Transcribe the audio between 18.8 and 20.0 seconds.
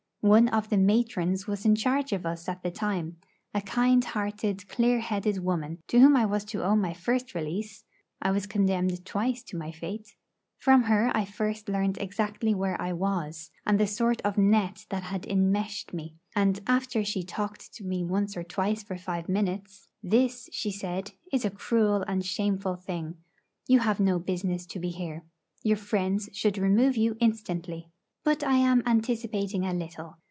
for five minutes,